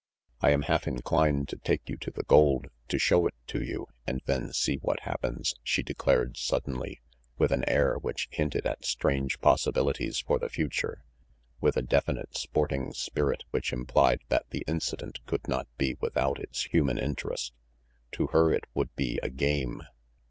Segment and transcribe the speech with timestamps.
[0.41, 3.85] "I am half inclined to take you to the gold, to show it to you,
[4.07, 6.99] and then see what happens," she declared suddenly,
[7.37, 11.05] with an air which hinted at strange possibilities for the future,
[11.59, 16.63] with a definite sporting spirit which implied that the incident could not be without its
[16.63, 17.53] human interest.
[18.13, 19.83] To her, it would be a game.